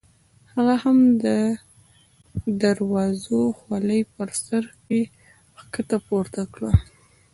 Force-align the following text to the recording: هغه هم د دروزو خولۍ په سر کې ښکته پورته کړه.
هغه 0.53 0.75
هم 0.83 0.97
د 1.23 1.25
دروزو 2.61 3.39
خولۍ 3.59 4.01
په 4.13 4.23
سر 4.43 4.63
کې 4.85 4.99
ښکته 5.59 5.97
پورته 6.07 6.41
کړه. 6.53 6.71